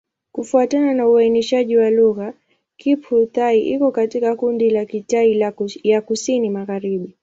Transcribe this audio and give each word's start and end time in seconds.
Kufuatana 0.31 0.93
na 0.93 1.07
uainishaji 1.07 1.77
wa 1.77 1.89
lugha, 1.89 2.33
Kiphu-Thai 2.77 3.61
iko 3.75 3.91
katika 3.91 4.35
kundi 4.35 4.69
la 4.69 4.85
Kitai 4.85 5.39
ya 5.83 6.01
Kusini-Magharibi. 6.01 7.13